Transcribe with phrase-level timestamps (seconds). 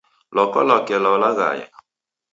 [0.33, 1.67] Lwaka lwake lwalaghaya